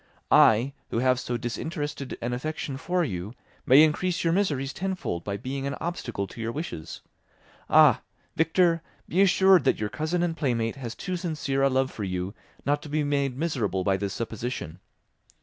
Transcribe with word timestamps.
I, 0.31 0.73
who 0.89 0.97
have 0.97 1.19
so 1.19 1.37
disinterested 1.37 2.17
an 2.23 2.33
affection 2.33 2.75
for 2.77 3.03
you, 3.03 3.35
may 3.67 3.83
increase 3.83 4.23
your 4.23 4.33
miseries 4.33 4.73
tenfold 4.73 5.23
by 5.23 5.37
being 5.37 5.67
an 5.67 5.75
obstacle 5.79 6.25
to 6.25 6.41
your 6.41 6.51
wishes. 6.51 7.01
Ah! 7.69 8.01
Victor, 8.35 8.81
be 9.07 9.21
assured 9.21 9.63
that 9.65 9.79
your 9.79 9.89
cousin 9.89 10.23
and 10.23 10.35
playmate 10.35 10.77
has 10.77 10.95
too 10.95 11.17
sincere 11.17 11.61
a 11.61 11.69
love 11.69 11.91
for 11.91 12.03
you 12.03 12.33
not 12.65 12.81
to 12.81 12.89
be 12.89 13.03
made 13.03 13.37
miserable 13.37 13.83
by 13.83 13.95
this 13.95 14.11
supposition. 14.13 14.79